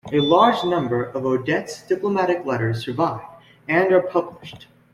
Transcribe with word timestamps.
A 0.11 0.19
large 0.19 0.63
number 0.63 1.03
of 1.03 1.27
Odet's 1.27 1.83
diplomatic 1.83 2.43
letters 2.43 2.83
survive 2.83 3.21
and 3.67 3.91
are 3.93 4.01
published. 4.01 4.65